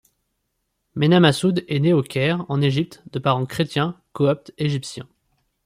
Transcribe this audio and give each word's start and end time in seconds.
Mena 0.95 1.19
Massoud 1.19 1.63
est 1.67 1.79
né 1.79 1.93
au 1.93 2.01
Caire, 2.01 2.43
en 2.49 2.59
Égypte, 2.59 3.03
de 3.13 3.19
parents 3.19 3.45
chretiens 3.45 4.01
copte 4.13 4.51
égyptiens. 4.57 5.07